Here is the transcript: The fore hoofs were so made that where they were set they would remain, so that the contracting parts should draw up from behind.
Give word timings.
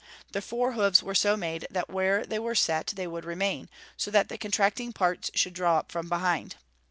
The 0.31 0.41
fore 0.41 0.71
hoofs 0.71 1.03
were 1.03 1.13
so 1.13 1.37
made 1.37 1.67
that 1.69 1.87
where 1.91 2.25
they 2.25 2.39
were 2.39 2.55
set 2.55 2.87
they 2.95 3.05
would 3.05 3.23
remain, 3.23 3.69
so 3.95 4.09
that 4.09 4.29
the 4.29 4.37
contracting 4.39 4.93
parts 4.93 5.29
should 5.35 5.53
draw 5.53 5.77
up 5.77 5.91
from 5.91 6.09
behind. 6.09 6.55